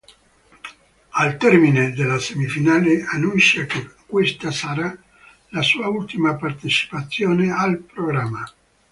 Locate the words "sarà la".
4.49-5.61